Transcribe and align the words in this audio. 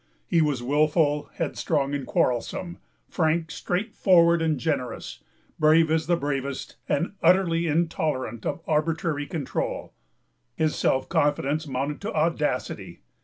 He 0.25 0.41
was 0.41 0.63
wilful, 0.63 1.29
headstrong, 1.35 1.93
and 1.93 2.07
quarrelsome; 2.07 2.79
frank, 3.07 3.51
straightforward, 3.51 4.41
and 4.41 4.59
generous; 4.59 5.23
brave 5.59 5.91
as 5.91 6.07
the 6.07 6.15
bravest, 6.17 6.75
and 6.89 7.13
utterly 7.21 7.67
intolerant 7.67 8.43
of 8.43 8.61
arbitrary 8.65 9.27
control. 9.27 9.93
His 10.55 10.75
self 10.75 11.07
confidence 11.07 11.67
mounted 11.67 12.01
to 12.01 12.13
audacity. 12.15 13.01